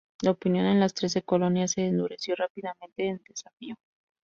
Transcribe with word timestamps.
La 0.23 0.31
opinión 0.31 0.65
en 0.65 0.79
las 0.79 0.95
Trece 0.95 1.21
Colonias 1.21 1.73
se 1.73 1.85
endureció 1.85 2.33
rápidamente 2.35 3.05
en 3.07 3.21
desafío. 3.23 3.75